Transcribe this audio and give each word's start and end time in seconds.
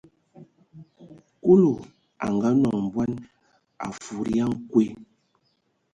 Kulu 1.43 1.71
a 2.23 2.25
ngaanɔŋ 2.35 2.79
bɔn, 2.93 3.11
a 3.85 3.87
fudigi 4.01 4.39
a 4.43 4.45
nkwe. 4.53 4.85